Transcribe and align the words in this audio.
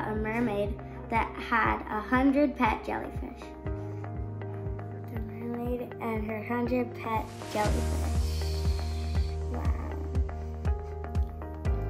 about 0.00 0.12
a 0.12 0.16
mermaid 0.16 0.78
that 1.10 1.30
had 1.34 1.80
a 1.90 2.00
hundred 2.00 2.56
pet 2.56 2.84
jellyfish. 2.84 3.42
The 5.12 5.20
mermaid 5.20 5.94
and 6.00 6.26
her 6.26 6.42
hundred 6.44 6.92
pet 6.94 7.26
jellyfish. 7.52 8.46
Wow. 9.52 9.90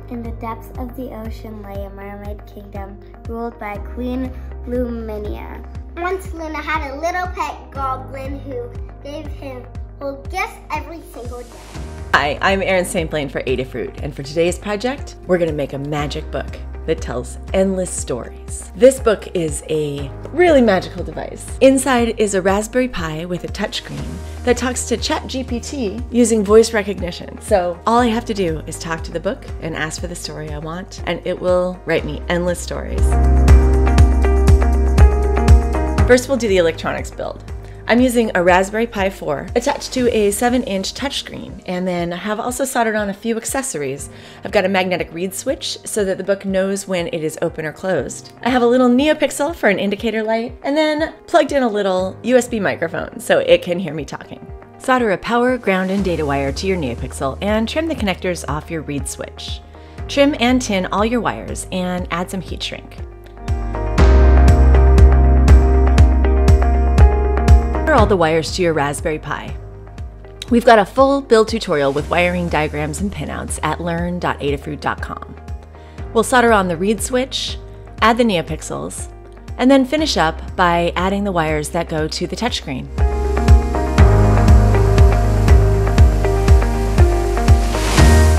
In 0.08 0.22
the 0.22 0.32
depths 0.32 0.70
of 0.78 0.96
the 0.96 1.14
ocean 1.14 1.62
lay 1.62 1.84
a 1.84 1.90
mermaid 1.90 2.44
kingdom 2.46 2.98
ruled 3.28 3.58
by 3.58 3.76
Queen 3.78 4.32
Luminia. 4.66 5.64
Once 5.96 6.32
Luna 6.32 6.60
had 6.60 6.90
a 6.90 6.96
little 6.96 7.26
pet 7.28 7.70
goblin 7.70 8.38
who 8.40 8.70
gave 9.04 9.26
him 9.26 9.64
well 10.00 10.22
gifts 10.30 10.56
every 10.70 11.02
single 11.12 11.42
day. 11.42 11.48
Hi, 12.14 12.38
I'm 12.42 12.60
Erin 12.62 12.84
St. 12.84 13.08
Blaine 13.08 13.28
for 13.28 13.42
Adafruit, 13.42 14.02
and 14.02 14.14
for 14.14 14.22
today's 14.22 14.58
project, 14.58 15.16
we're 15.26 15.38
gonna 15.38 15.52
make 15.52 15.74
a 15.74 15.78
magic 15.78 16.28
book 16.30 16.58
that 16.90 17.00
tells 17.00 17.38
endless 17.54 17.88
stories. 17.88 18.72
This 18.74 18.98
book 18.98 19.28
is 19.32 19.62
a 19.70 20.10
really 20.32 20.60
magical 20.60 21.04
device. 21.04 21.46
Inside 21.60 22.18
is 22.18 22.34
a 22.34 22.42
Raspberry 22.42 22.88
Pi 22.88 23.26
with 23.26 23.44
a 23.44 23.46
touchscreen 23.46 24.04
that 24.42 24.56
talks 24.56 24.88
to 24.88 24.96
ChatGPT 24.96 26.02
using 26.12 26.42
voice 26.42 26.72
recognition. 26.72 27.40
So 27.42 27.78
all 27.86 28.00
I 28.00 28.08
have 28.08 28.24
to 28.24 28.34
do 28.34 28.64
is 28.66 28.76
talk 28.76 29.04
to 29.04 29.12
the 29.12 29.20
book 29.20 29.46
and 29.62 29.76
ask 29.76 30.00
for 30.00 30.08
the 30.08 30.16
story 30.16 30.50
I 30.50 30.58
want, 30.58 31.00
and 31.06 31.24
it 31.24 31.38
will 31.38 31.80
write 31.86 32.04
me 32.04 32.22
endless 32.28 32.58
stories. 32.58 33.00
First, 36.08 36.28
we'll 36.28 36.38
do 36.38 36.48
the 36.48 36.56
electronics 36.56 37.12
build. 37.12 37.44
I'm 37.86 38.00
using 38.00 38.30
a 38.34 38.42
Raspberry 38.42 38.86
Pi 38.86 39.10
4 39.10 39.48
attached 39.56 39.92
to 39.94 40.08
a 40.14 40.30
7 40.30 40.62
inch 40.64 40.94
touchscreen, 40.94 41.62
and 41.66 41.86
then 41.86 42.12
I 42.12 42.16
have 42.16 42.38
also 42.38 42.64
soldered 42.64 42.94
on 42.94 43.10
a 43.10 43.14
few 43.14 43.36
accessories. 43.36 44.10
I've 44.44 44.52
got 44.52 44.64
a 44.64 44.68
magnetic 44.68 45.12
reed 45.12 45.34
switch 45.34 45.78
so 45.84 46.04
that 46.04 46.18
the 46.18 46.24
book 46.24 46.44
knows 46.44 46.86
when 46.86 47.08
it 47.08 47.24
is 47.24 47.38
open 47.42 47.64
or 47.64 47.72
closed. 47.72 48.32
I 48.42 48.50
have 48.50 48.62
a 48.62 48.66
little 48.66 48.88
NeoPixel 48.88 49.56
for 49.56 49.68
an 49.68 49.78
indicator 49.78 50.22
light, 50.22 50.56
and 50.62 50.76
then 50.76 51.14
plugged 51.26 51.52
in 51.52 51.62
a 51.62 51.68
little 51.68 52.16
USB 52.22 52.60
microphone 52.60 53.18
so 53.18 53.38
it 53.38 53.62
can 53.62 53.78
hear 53.78 53.94
me 53.94 54.04
talking. 54.04 54.46
Solder 54.78 55.10
a 55.10 55.18
power, 55.18 55.58
ground, 55.58 55.90
and 55.90 56.04
data 56.04 56.24
wire 56.24 56.52
to 56.52 56.66
your 56.66 56.78
NeoPixel 56.78 57.38
and 57.42 57.68
trim 57.68 57.86
the 57.86 57.94
connectors 57.94 58.44
off 58.48 58.70
your 58.70 58.82
reed 58.82 59.08
switch. 59.08 59.60
Trim 60.08 60.34
and 60.40 60.60
tin 60.60 60.86
all 60.86 61.04
your 61.04 61.20
wires 61.20 61.66
and 61.70 62.08
add 62.10 62.30
some 62.30 62.40
heat 62.40 62.62
shrink. 62.62 62.96
All 68.00 68.06
the 68.06 68.16
wires 68.16 68.52
to 68.56 68.62
your 68.62 68.72
Raspberry 68.72 69.18
Pi. 69.18 69.54
We've 70.48 70.64
got 70.64 70.78
a 70.78 70.86
full 70.86 71.20
build 71.20 71.48
tutorial 71.48 71.92
with 71.92 72.08
wiring 72.08 72.48
diagrams 72.48 73.02
and 73.02 73.12
pinouts 73.12 73.60
at 73.62 73.78
learn.adafruit.com. 73.78 75.36
We'll 76.14 76.24
solder 76.24 76.50
on 76.50 76.66
the 76.66 76.78
reed 76.78 77.02
switch, 77.02 77.58
add 78.00 78.16
the 78.16 78.24
NeoPixels, 78.24 79.12
and 79.58 79.70
then 79.70 79.84
finish 79.84 80.16
up 80.16 80.56
by 80.56 80.94
adding 80.96 81.24
the 81.24 81.32
wires 81.32 81.68
that 81.68 81.90
go 81.90 82.08
to 82.08 82.26
the 82.26 82.34
touchscreen. 82.34 82.88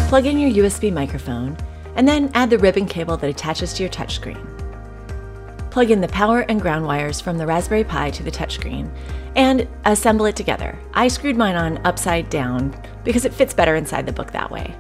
Plug 0.09 0.25
in 0.25 0.40
your 0.40 0.66
USB 0.66 0.92
microphone, 0.92 1.56
and 1.96 2.08
then 2.08 2.31
add 2.34 2.50
the 2.50 2.58
ribbon 2.58 2.88
cable 2.88 3.16
that 3.16 3.30
attaches 3.30 3.73
to 3.73 3.84
your 3.84 3.92
touchscreen. 3.92 4.51
Plug 5.72 5.90
in 5.90 6.02
the 6.02 6.10
power 6.10 6.42
and 6.42 6.62
ground 6.62 6.86
wires 6.86 7.22
from 7.22 7.38
the 7.38 7.48
Raspberry 7.48 7.86
Pi 7.86 8.10
to 8.12 8.24
the 8.24 8.30
touchscreen, 8.30 8.92
and 9.38 9.66
assemble 9.86 10.26
it 10.26 10.36
together. 10.36 10.78
I 10.94 11.08
screwed 11.08 11.38
mine 11.38 11.56
on 11.56 11.78
upside 11.88 12.30
down 12.30 12.76
because 13.06 13.24
it 13.24 13.34
fits 13.34 13.54
better 13.54 13.78
inside 13.78 14.06
the 14.06 14.12
book 14.12 14.34
that 14.34 14.52
way. 14.52 14.76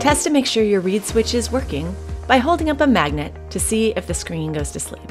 Test 0.00 0.24
to 0.24 0.30
make 0.30 0.46
sure 0.46 0.64
your 0.64 0.80
reed 0.80 1.04
switch 1.04 1.34
is 1.34 1.52
working 1.52 1.94
by 2.30 2.38
holding 2.38 2.70
up 2.70 2.80
a 2.80 2.86
magnet 2.86 3.34
to 3.50 3.58
see 3.58 3.92
if 3.96 4.06
the 4.06 4.14
screen 4.14 4.52
goes 4.52 4.70
to 4.70 4.78
sleep. 4.78 5.10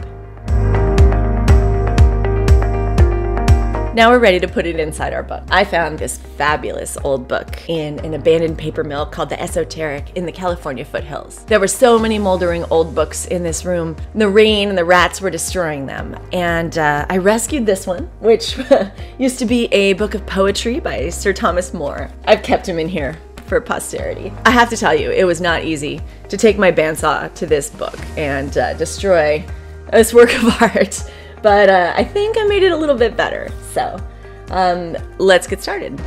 Now 3.93 4.11
we're 4.11 4.19
ready 4.19 4.39
to 4.39 4.47
put 4.47 4.65
it 4.65 4.79
inside 4.79 5.11
our 5.11 5.23
book. 5.23 5.43
I 5.51 5.65
found 5.65 5.99
this 5.99 6.17
fabulous 6.17 6.97
old 7.03 7.27
book 7.27 7.69
in 7.69 7.99
an 8.05 8.13
abandoned 8.13 8.57
paper 8.57 8.85
mill 8.85 9.05
called 9.05 9.27
the 9.27 9.41
Esoteric 9.41 10.15
in 10.15 10.25
the 10.25 10.31
California 10.31 10.85
foothills. 10.85 11.43
There 11.43 11.59
were 11.59 11.67
so 11.67 11.99
many 11.99 12.17
moldering 12.17 12.63
old 12.71 12.95
books 12.95 13.25
in 13.25 13.43
this 13.43 13.65
room. 13.65 13.97
The 14.15 14.29
rain 14.29 14.69
and 14.69 14.77
the 14.77 14.85
rats 14.85 15.19
were 15.19 15.29
destroying 15.29 15.87
them. 15.87 16.17
And 16.31 16.77
uh, 16.77 17.05
I 17.09 17.17
rescued 17.17 17.65
this 17.65 17.85
one, 17.85 18.09
which 18.21 18.57
used 19.17 19.39
to 19.39 19.45
be 19.45 19.65
a 19.73 19.91
book 19.91 20.15
of 20.15 20.25
poetry 20.25 20.79
by 20.79 21.09
Sir 21.09 21.33
Thomas 21.33 21.73
More. 21.73 22.09
I've 22.23 22.43
kept 22.43 22.69
him 22.69 22.79
in 22.79 22.87
here 22.87 23.17
for 23.49 23.59
posterity. 23.59 24.31
I 24.45 24.51
have 24.51 24.69
to 24.69 24.77
tell 24.77 24.95
you, 24.95 25.11
it 25.11 25.25
was 25.25 25.41
not 25.41 25.65
easy 25.65 25.99
to 26.29 26.37
take 26.37 26.57
my 26.57 26.71
bandsaw 26.71 27.33
to 27.33 27.45
this 27.45 27.69
book 27.69 27.99
and 28.15 28.57
uh, 28.57 28.75
destroy 28.75 29.43
this 29.91 30.13
work 30.13 30.33
of 30.35 30.61
art 30.61 31.03
but 31.41 31.69
uh, 31.69 31.93
I 31.95 32.03
think 32.03 32.37
I 32.37 32.43
made 32.45 32.63
it 32.63 32.71
a 32.71 32.77
little 32.77 32.95
bit 32.95 33.15
better. 33.15 33.49
So 33.71 34.01
um, 34.49 34.97
let's 35.17 35.47
get 35.47 35.61
started. 35.61 35.99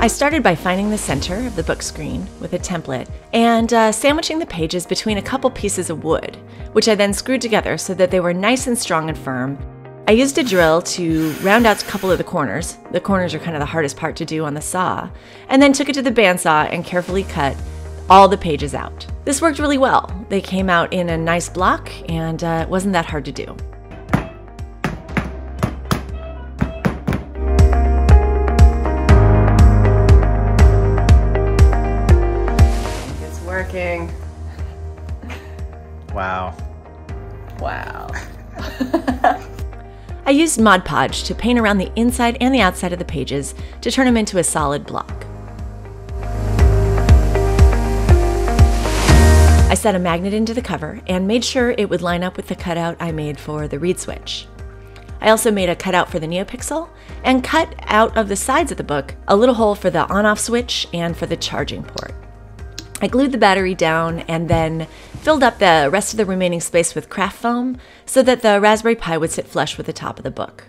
I 0.00 0.08
started 0.08 0.42
by 0.42 0.56
finding 0.56 0.90
the 0.90 0.98
center 0.98 1.46
of 1.46 1.54
the 1.54 1.62
book 1.62 1.80
screen 1.80 2.26
with 2.40 2.54
a 2.54 2.58
template 2.58 3.08
and 3.32 3.72
uh, 3.72 3.92
sandwiching 3.92 4.40
the 4.40 4.46
pages 4.46 4.84
between 4.84 5.18
a 5.18 5.22
couple 5.22 5.48
pieces 5.48 5.90
of 5.90 6.02
wood, 6.02 6.36
which 6.72 6.88
I 6.88 6.96
then 6.96 7.12
screwed 7.12 7.40
together 7.40 7.78
so 7.78 7.94
that 7.94 8.10
they 8.10 8.18
were 8.18 8.34
nice 8.34 8.66
and 8.66 8.76
strong 8.76 9.08
and 9.08 9.16
firm. 9.16 9.56
I 10.08 10.12
used 10.12 10.36
a 10.36 10.42
drill 10.42 10.82
to 10.82 11.30
round 11.42 11.64
out 11.64 11.80
a 11.80 11.86
couple 11.86 12.10
of 12.10 12.18
the 12.18 12.24
corners. 12.24 12.76
The 12.90 13.00
corners 13.00 13.34
are 13.34 13.38
kind 13.38 13.54
of 13.54 13.60
the 13.60 13.66
hardest 13.66 13.96
part 13.96 14.16
to 14.16 14.24
do 14.24 14.44
on 14.44 14.52
the 14.52 14.60
saw, 14.60 15.08
and 15.48 15.62
then 15.62 15.72
took 15.72 15.88
it 15.88 15.92
to 15.92 16.02
the 16.02 16.10
bandsaw 16.10 16.68
and 16.72 16.84
carefully 16.84 17.22
cut 17.22 17.56
all 18.10 18.26
the 18.26 18.36
pages 18.36 18.74
out. 18.74 19.06
This 19.24 19.40
worked 19.40 19.60
really 19.60 19.78
well. 19.78 20.10
They 20.28 20.40
came 20.40 20.68
out 20.68 20.92
in 20.92 21.08
a 21.08 21.16
nice 21.16 21.48
block 21.48 21.88
and 22.10 22.42
uh, 22.42 22.64
it 22.66 22.68
wasn't 22.68 22.94
that 22.94 23.06
hard 23.06 23.24
to 23.26 23.32
do. 23.32 23.56
It's 33.24 33.40
working. 33.42 34.12
Wow. 36.12 36.56
Wow. 37.60 38.10
I 40.24 40.30
used 40.30 40.60
Mod 40.60 40.84
Podge 40.84 41.24
to 41.24 41.34
paint 41.34 41.58
around 41.58 41.78
the 41.78 41.90
inside 41.96 42.36
and 42.40 42.54
the 42.54 42.60
outside 42.60 42.92
of 42.92 43.00
the 43.00 43.04
pages 43.04 43.56
to 43.80 43.90
turn 43.90 44.06
them 44.06 44.16
into 44.16 44.38
a 44.38 44.44
solid 44.44 44.86
block. 44.86 45.26
I 49.68 49.74
set 49.74 49.96
a 49.96 49.98
magnet 49.98 50.32
into 50.32 50.54
the 50.54 50.62
cover 50.62 51.00
and 51.08 51.26
made 51.26 51.44
sure 51.44 51.72
it 51.72 51.90
would 51.90 52.02
line 52.02 52.22
up 52.22 52.36
with 52.36 52.46
the 52.46 52.54
cutout 52.54 52.96
I 53.00 53.10
made 53.10 53.40
for 53.40 53.66
the 53.66 53.80
reed 53.80 53.98
switch. 53.98 54.46
I 55.20 55.30
also 55.30 55.50
made 55.50 55.68
a 55.68 55.74
cutout 55.74 56.08
for 56.08 56.20
the 56.20 56.28
NeoPixel 56.28 56.88
and 57.24 57.42
cut 57.42 57.74
out 57.80 58.16
of 58.16 58.28
the 58.28 58.36
sides 58.36 58.70
of 58.70 58.76
the 58.76 58.84
book 58.84 59.16
a 59.26 59.34
little 59.34 59.56
hole 59.56 59.74
for 59.74 59.90
the 59.90 60.08
on-off 60.08 60.38
switch 60.38 60.86
and 60.92 61.16
for 61.16 61.26
the 61.26 61.36
charging 61.36 61.82
port. 61.82 62.14
I 63.00 63.08
glued 63.08 63.32
the 63.32 63.38
battery 63.38 63.74
down 63.74 64.20
and 64.20 64.48
then 64.48 64.86
filled 65.22 65.44
up 65.44 65.58
the 65.58 65.88
rest 65.92 66.12
of 66.12 66.16
the 66.16 66.26
remaining 66.26 66.60
space 66.60 66.96
with 66.96 67.08
craft 67.08 67.36
foam 67.36 67.78
so 68.04 68.24
that 68.24 68.42
the 68.42 68.60
Raspberry 68.60 68.96
Pi 68.96 69.16
would 69.16 69.30
sit 69.30 69.46
flush 69.46 69.76
with 69.76 69.86
the 69.86 69.92
top 69.92 70.18
of 70.18 70.24
the 70.24 70.32
book. 70.32 70.64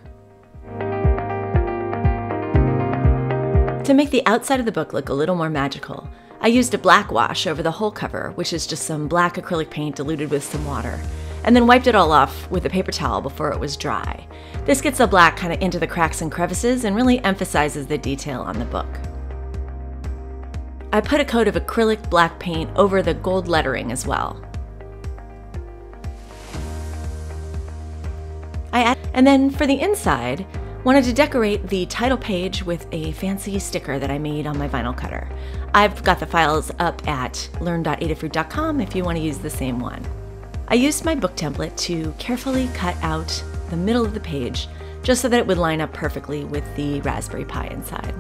To 3.85 3.93
make 3.95 4.11
the 4.11 4.25
outside 4.27 4.59
of 4.59 4.67
the 4.67 4.71
book 4.71 4.93
look 4.93 5.09
a 5.09 5.13
little 5.13 5.35
more 5.35 5.49
magical, 5.49 6.07
I 6.39 6.47
used 6.47 6.73
a 6.75 6.77
black 6.77 7.11
wash 7.11 7.47
over 7.47 7.63
the 7.63 7.71
whole 7.71 7.89
cover, 7.89 8.31
which 8.35 8.53
is 8.53 8.67
just 8.67 8.83
some 8.83 9.07
black 9.07 9.37
acrylic 9.37 9.71
paint 9.71 9.95
diluted 9.95 10.29
with 10.29 10.43
some 10.43 10.65
water, 10.65 10.99
and 11.43 11.55
then 11.55 11.65
wiped 11.65 11.87
it 11.87 11.95
all 11.95 12.11
off 12.11 12.49
with 12.51 12.65
a 12.67 12.69
paper 12.69 12.91
towel 12.91 13.21
before 13.21 13.51
it 13.51 13.59
was 13.59 13.75
dry. 13.75 14.27
This 14.65 14.81
gets 14.81 14.99
the 14.99 15.07
black 15.07 15.35
kind 15.35 15.51
of 15.51 15.61
into 15.61 15.79
the 15.79 15.87
cracks 15.87 16.21
and 16.21 16.31
crevices 16.31 16.85
and 16.85 16.95
really 16.95 17.23
emphasizes 17.23 17.87
the 17.87 17.97
detail 17.97 18.41
on 18.41 18.59
the 18.59 18.65
book. 18.65 18.87
I 20.93 21.01
put 21.01 21.19
a 21.19 21.25
coat 21.25 21.49
of 21.49 21.55
acrylic 21.55 22.09
black 22.09 22.39
paint 22.39 22.69
over 22.77 23.01
the 23.01 23.13
gold 23.13 23.49
lettering 23.49 23.91
as 23.91 24.07
well. 24.07 24.41
I 28.71 28.95
and 29.13 29.27
then 29.27 29.49
for 29.49 29.67
the 29.67 29.81
inside, 29.81 30.45
Wanted 30.83 31.05
to 31.05 31.13
decorate 31.13 31.69
the 31.69 31.85
title 31.85 32.17
page 32.17 32.65
with 32.65 32.87
a 32.91 33.13
fancy 33.13 33.57
sticker 33.57 33.99
that 33.99 34.11
I 34.11 34.17
made 34.17 34.45
on 34.45 34.57
my 34.57 34.67
vinyl 34.67 34.95
cutter. 34.95 35.29
I've 35.73 36.03
got 36.03 36.19
the 36.19 36.25
files 36.25 36.71
up 36.77 37.07
at 37.07 37.49
learn.adafruit.com 37.61 38.81
if 38.81 38.93
you 38.93 39.05
want 39.05 39.17
to 39.17 39.23
use 39.23 39.37
the 39.37 39.49
same 39.49 39.79
one. 39.79 40.05
I 40.67 40.75
used 40.75 41.05
my 41.05 41.15
book 41.15 41.37
template 41.37 41.77
to 41.83 42.13
carefully 42.19 42.67
cut 42.73 42.97
out 43.01 43.41
the 43.69 43.77
middle 43.77 44.03
of 44.03 44.13
the 44.13 44.19
page 44.19 44.67
just 45.03 45.21
so 45.21 45.29
that 45.29 45.39
it 45.39 45.47
would 45.47 45.57
line 45.57 45.79
up 45.79 45.93
perfectly 45.93 46.43
with 46.43 46.65
the 46.75 46.99
Raspberry 46.99 47.45
Pi 47.45 47.67
inside. 47.67 48.13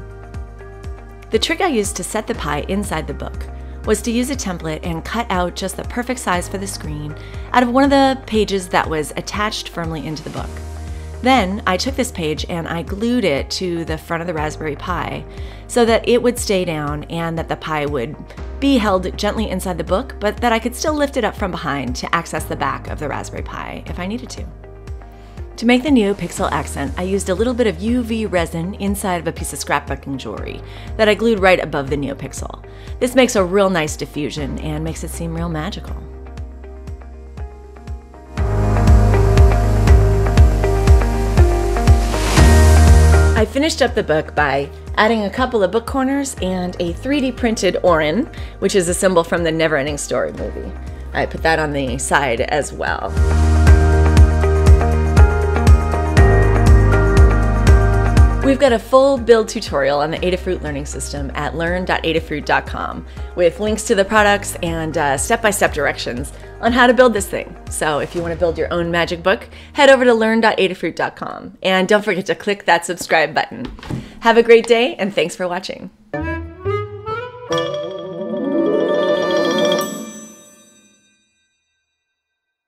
The 1.33 1.39
trick 1.39 1.61
I 1.61 1.67
used 1.67 1.95
to 1.95 2.03
set 2.03 2.27
the 2.27 2.35
Pi 2.35 2.59
inside 2.67 3.07
the 3.07 3.13
book 3.15 3.47
was 3.85 4.03
to 4.03 4.11
use 4.11 4.29
a 4.29 4.35
template 4.35 4.81
and 4.83 5.03
cut 5.03 5.25
out 5.31 5.55
just 5.55 5.75
the 5.75 5.83
perfect 5.85 6.19
size 6.19 6.47
for 6.47 6.59
the 6.59 6.67
screen 6.67 7.15
out 7.53 7.63
of 7.63 7.69
one 7.71 7.83
of 7.83 7.89
the 7.89 8.21
pages 8.27 8.67
that 8.67 8.87
was 8.87 9.11
attached 9.17 9.69
firmly 9.69 10.05
into 10.05 10.21
the 10.21 10.29
book. 10.29 10.49
Then 11.23 11.63
I 11.65 11.75
took 11.75 11.95
this 11.95 12.11
page 12.11 12.45
and 12.49 12.67
I 12.67 12.83
glued 12.83 13.25
it 13.25 13.49
to 13.49 13.83
the 13.83 13.97
front 13.97 14.21
of 14.21 14.27
the 14.27 14.33
Raspberry 14.35 14.75
Pi 14.75 15.25
so 15.65 15.85
that 15.85 16.07
it 16.07 16.21
would 16.21 16.37
stay 16.37 16.65
down 16.65 17.05
and 17.05 17.35
that 17.39 17.49
the 17.49 17.55
Pi 17.55 17.87
would 17.87 18.15
be 18.59 18.77
held 18.77 19.17
gently 19.17 19.49
inside 19.49 19.79
the 19.79 19.83
book, 19.83 20.15
but 20.19 20.37
that 20.37 20.53
I 20.53 20.59
could 20.59 20.75
still 20.75 20.93
lift 20.93 21.17
it 21.17 21.23
up 21.23 21.35
from 21.35 21.49
behind 21.49 21.95
to 21.95 22.13
access 22.13 22.43
the 22.43 22.55
back 22.55 22.89
of 22.89 22.99
the 22.99 23.09
Raspberry 23.09 23.41
Pi 23.41 23.83
if 23.87 23.97
I 23.97 24.05
needed 24.05 24.29
to. 24.29 24.45
To 25.57 25.67
make 25.67 25.83
the 25.83 25.89
NeoPixel 25.89 26.51
accent, 26.51 26.95
I 26.97 27.03
used 27.03 27.29
a 27.29 27.35
little 27.35 27.53
bit 27.53 27.67
of 27.67 27.75
UV 27.77 28.29
resin 28.29 28.73
inside 28.75 29.17
of 29.17 29.27
a 29.27 29.31
piece 29.31 29.53
of 29.53 29.59
scrapbooking 29.59 30.17
jewelry 30.17 30.59
that 30.97 31.07
I 31.07 31.13
glued 31.13 31.39
right 31.39 31.59
above 31.59 31.91
the 31.91 31.95
NeoPixel. 31.95 32.65
This 32.99 33.13
makes 33.13 33.35
a 33.35 33.45
real 33.45 33.69
nice 33.69 33.95
diffusion 33.95 34.57
and 34.59 34.83
makes 34.83 35.03
it 35.03 35.11
seem 35.11 35.35
real 35.35 35.49
magical. 35.49 35.95
I 43.37 43.45
finished 43.45 43.83
up 43.83 43.93
the 43.93 44.03
book 44.03 44.33
by 44.33 44.71
adding 44.95 45.25
a 45.25 45.29
couple 45.29 45.63
of 45.63 45.69
book 45.69 45.85
corners 45.85 46.35
and 46.41 46.75
a 46.79 46.93
3D 46.93 47.37
printed 47.37 47.75
Auryn, 47.83 48.33
which 48.57 48.73
is 48.73 48.89
a 48.89 48.93
symbol 48.93 49.23
from 49.23 49.43
the 49.43 49.51
Neverending 49.51 49.99
Story 49.99 50.33
movie. 50.33 50.71
I 51.13 51.27
put 51.27 51.43
that 51.43 51.59
on 51.59 51.73
the 51.73 51.99
side 51.99 52.41
as 52.41 52.73
well. 52.73 53.13
We've 58.43 58.59
got 58.59 58.73
a 58.73 58.79
full 58.79 59.17
build 59.17 59.47
tutorial 59.47 59.99
on 59.99 60.11
the 60.11 60.17
Adafruit 60.17 60.61
learning 60.61 60.85
system 60.85 61.31
at 61.33 61.55
learn.adafruit.com 61.55 63.05
with 63.37 63.61
links 63.61 63.83
to 63.83 63.95
the 63.95 64.03
products 64.03 64.55
and 64.61 64.93
step 65.19 65.41
by 65.41 65.49
step 65.49 65.73
directions 65.73 66.33
on 66.59 66.73
how 66.73 66.85
to 66.85 66.93
build 66.93 67.13
this 67.13 67.27
thing. 67.27 67.55
So 67.69 67.99
if 67.99 68.13
you 68.13 68.21
want 68.21 68.33
to 68.33 68.39
build 68.39 68.57
your 68.57 68.71
own 68.73 68.91
magic 68.91 69.23
book, 69.23 69.47
head 69.71 69.89
over 69.89 70.03
to 70.03 70.13
learn.adafruit.com 70.13 71.57
and 71.63 71.87
don't 71.87 72.03
forget 72.03 72.25
to 72.25 72.35
click 72.35 72.65
that 72.65 72.85
subscribe 72.85 73.33
button. 73.33 73.65
Have 74.19 74.35
a 74.35 74.43
great 74.43 74.67
day 74.67 74.95
and 74.95 75.15
thanks 75.15 75.37
for 75.37 75.47
watching. 75.47 75.89